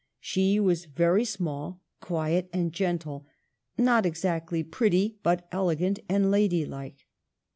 [0.19, 3.27] She was very small, quiet and gentle,
[3.77, 7.05] not exactly pretty, but elegant and ladylike.